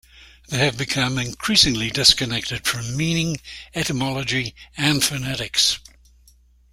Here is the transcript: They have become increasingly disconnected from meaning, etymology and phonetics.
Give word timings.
They 0.47 0.57
have 0.57 0.79
become 0.79 1.19
increasingly 1.19 1.91
disconnected 1.91 2.65
from 2.65 2.97
meaning, 2.97 3.39
etymology 3.75 4.55
and 4.75 5.03
phonetics. 5.03 5.77